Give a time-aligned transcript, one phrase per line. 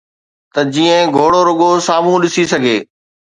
[0.53, 2.77] ته جيئن گهوڙو رڳو سامهون ڏسي سگهي.